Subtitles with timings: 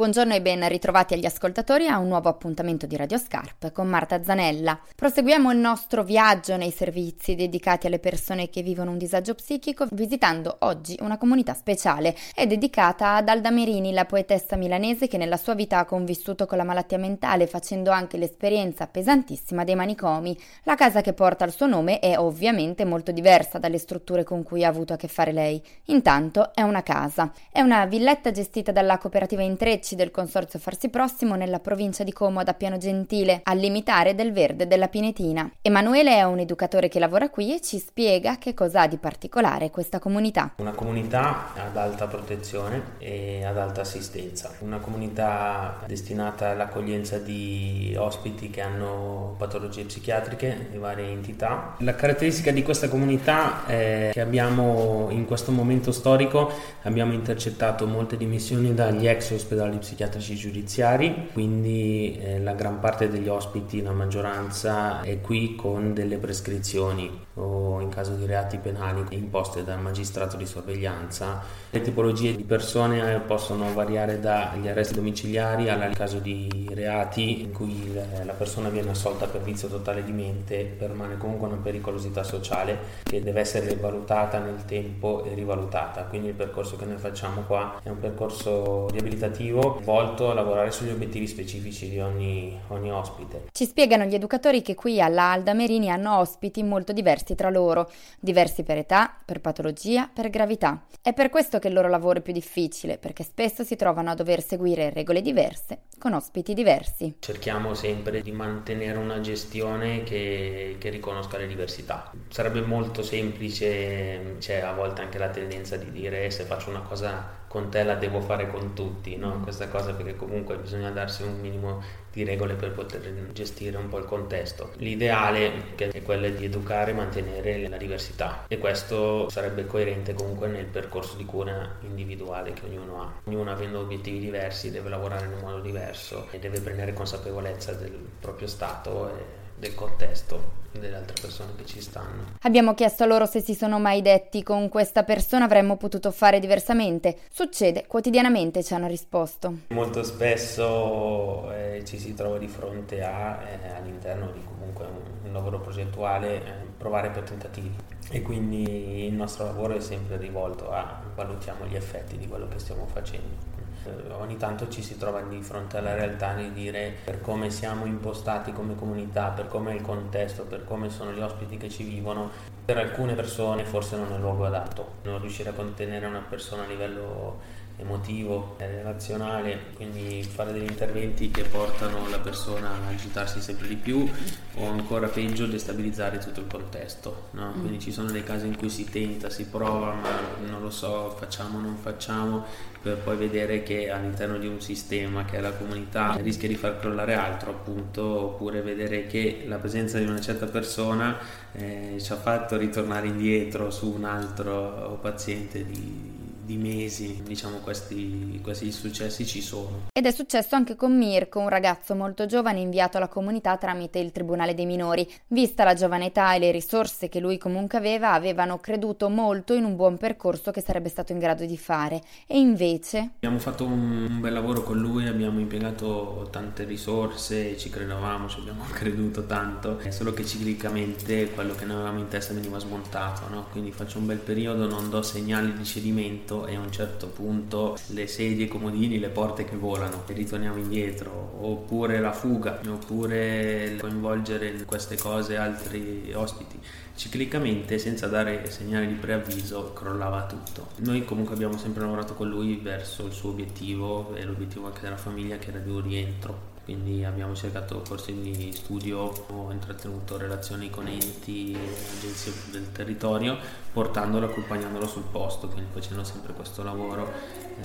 [0.00, 4.24] Buongiorno e ben ritrovati agli ascoltatori a un nuovo appuntamento di Radio Scarp con Marta
[4.24, 4.80] Zanella.
[4.96, 10.56] Proseguiamo il nostro viaggio nei servizi dedicati alle persone che vivono un disagio psichico visitando
[10.60, 12.16] oggi una comunità speciale.
[12.34, 16.56] È dedicata ad Alda Merini, la poetessa milanese che nella sua vita ha convissuto con
[16.56, 20.34] la malattia mentale facendo anche l'esperienza pesantissima dei manicomi.
[20.62, 24.64] La casa che porta il suo nome è ovviamente molto diversa dalle strutture con cui
[24.64, 25.62] ha avuto a che fare lei.
[25.88, 27.30] Intanto è una casa.
[27.52, 32.12] È una villetta gestita dalla cooperativa Intrecci uffici del Consorzio Farsi Prossimo nella provincia di
[32.12, 35.50] Como da Piano Gentile, al limitare del verde della Pinetina.
[35.62, 39.70] Emanuele è un educatore che lavora qui e ci spiega che cosa ha di particolare
[39.70, 40.54] questa comunità.
[40.58, 48.50] Una comunità ad alta protezione e ad alta assistenza, una comunità destinata all'accoglienza di ospiti
[48.50, 51.74] che hanno patologie psichiatriche di varie entità.
[51.78, 56.52] La caratteristica di questa comunità è che abbiamo in questo momento storico
[56.82, 63.28] abbiamo intercettato molte dimissioni dagli ex ospedali psichiatrici giudiziari, quindi eh, la gran parte degli
[63.28, 69.64] ospiti, la maggioranza, è qui con delle prescrizioni o in caso di reati penali imposte
[69.64, 71.42] dal magistrato di sorveglianza.
[71.70, 77.52] Le tipologie di persone eh, possono variare dagli arresti domiciliari al caso di reati in
[77.52, 82.78] cui la persona viene assolta per vizio totale di mente, permane comunque una pericolosità sociale
[83.02, 86.04] che deve essere valutata nel tempo e rivalutata.
[86.04, 90.90] Quindi il percorso che noi facciamo qua è un percorso riabilitativo volto a lavorare sugli
[90.90, 93.48] obiettivi specifici di ogni, ogni ospite.
[93.52, 97.50] Ci spiegano gli educatori che qui alla Alda Merini hanno ospiti molto diversi diversi tra
[97.50, 100.84] loro, diversi per età, per patologia, per gravità.
[101.00, 104.14] È per questo che il loro lavoro è più difficile, perché spesso si trovano a
[104.14, 107.16] dover seguire regole diverse, con ospiti diversi.
[107.20, 112.10] Cerchiamo sempre di mantenere una gestione che, che riconosca le diversità.
[112.28, 117.39] Sarebbe molto semplice, c'è a volte anche la tendenza di dire se faccio una cosa
[117.50, 119.40] con te la devo fare con tutti, no?
[119.40, 123.00] questa cosa perché comunque bisogna darsi un minimo di regole per poter
[123.32, 124.70] gestire un po' il contesto.
[124.76, 130.66] L'ideale è quello di educare e mantenere la diversità e questo sarebbe coerente comunque nel
[130.66, 133.12] percorso di cura individuale che ognuno ha.
[133.24, 137.98] Ognuno avendo obiettivi diversi deve lavorare in un modo diverso e deve prendere consapevolezza del
[138.20, 139.24] proprio stato e
[139.56, 142.34] del contesto delle altre persone che ci stanno.
[142.42, 147.18] Abbiamo chiesto loro se si sono mai detti con questa persona avremmo potuto fare diversamente.
[147.30, 149.52] Succede quotidianamente, ci hanno risposto.
[149.68, 155.32] Molto spesso eh, ci si trova di fronte a, eh, all'interno di comunque un, un
[155.32, 157.74] lavoro progettuale, eh, provare per tentativi
[158.10, 162.58] e quindi il nostro lavoro è sempre rivolto a valutiamo gli effetti di quello che
[162.58, 163.50] stiamo facendo
[163.84, 167.86] eh, ogni tanto ci si trova di fronte alla realtà di dire per come siamo
[167.86, 171.84] impostati come comunità, per come è il contesto, per come sono gli ospiti che ci
[171.84, 172.30] vivono,
[172.64, 176.64] per alcune persone forse non è il luogo adatto, non riuscire a contenere una persona
[176.64, 177.38] a livello
[177.80, 184.08] emotivo, relazionale, quindi fare degli interventi che portano la persona a agitarsi sempre di più
[184.56, 187.28] o ancora peggio destabilizzare tutto il contesto.
[187.32, 187.52] No?
[187.56, 187.60] Mm.
[187.60, 190.10] Quindi ci sono dei casi in cui si tenta, si prova, ma
[190.46, 192.44] non lo so, facciamo, non facciamo,
[192.82, 196.78] per poi vedere che all'interno di un sistema che è la comunità rischia di far
[196.78, 201.18] crollare altro appunto, oppure vedere che la presenza di una certa persona
[201.52, 206.19] eh, ci ha fatto ritornare indietro su un altro paziente di
[206.50, 209.88] di mesi, diciamo questi, questi successi ci sono.
[209.92, 214.10] Ed è successo anche con Mirko, un ragazzo molto giovane inviato alla comunità tramite il
[214.10, 215.08] Tribunale dei minori.
[215.28, 219.64] Vista la giovane età e le risorse che lui comunque aveva, avevano creduto molto in
[219.64, 222.02] un buon percorso che sarebbe stato in grado di fare.
[222.26, 223.10] E invece...
[223.16, 228.40] Abbiamo fatto un, un bel lavoro con lui, abbiamo impiegato tante risorse, ci credevamo, ci
[228.40, 233.28] abbiamo creduto tanto, è solo che ciclicamente quello che noi avevamo in testa veniva smontato,
[233.28, 233.46] no?
[233.52, 237.76] quindi faccio un bel periodo, non do segnali di cedimento e a un certo punto
[237.88, 243.76] le sedie, i comodini, le porte che volano e ritorniamo indietro, oppure la fuga, oppure
[243.78, 246.58] coinvolgere in queste cose altri ospiti.
[246.94, 250.68] Ciclicamente, senza dare segnali di preavviso, crollava tutto.
[250.78, 254.96] Noi comunque abbiamo sempre lavorato con lui verso il suo obiettivo e l'obiettivo anche della
[254.96, 260.70] famiglia che era di un rientro quindi abbiamo cercato corsi di studio, ho intrattenuto relazioni
[260.70, 261.58] con enti,
[261.96, 263.36] agenzie del territorio,
[263.72, 267.10] portandolo, accompagnandolo sul posto, quindi facendo sempre questo lavoro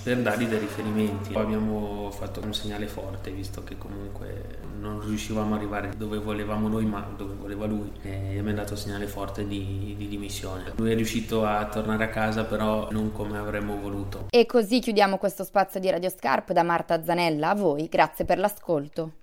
[0.02, 1.34] per dargli dei riferimenti.
[1.34, 6.68] Poi abbiamo fatto un segnale forte, visto che comunque non riuscivamo ad arrivare dove volevamo
[6.68, 10.74] noi, ma dove voleva lui, e abbiamo dato un segnale forte di, di dimissione.
[10.78, 14.28] Lui è riuscito a tornare a casa, però non come avremmo voluto.
[14.31, 17.50] E così chiudiamo questo spazio di Radio Scarp da Marta Zanella.
[17.50, 18.94] A voi, grazie per l'ascolto.
[18.95, 19.15] adoptó.